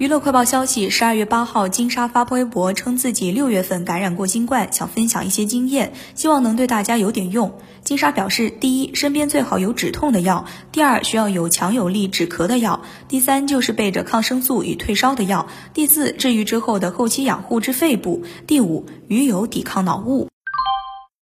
[0.00, 7.52] 娱乐快报消息十二月八号金莎发布微博称自己六月份感染过新冠想分享一些经验希望能对大家有点用。
[7.84, 20.29] 金莎表示第一身边最好有止痛的药第二需要有强有力止咳的药第三就是备着抗生素与退烧的药第四治愈之后的后期养护之肺部第五鱼油抵抗脑雾。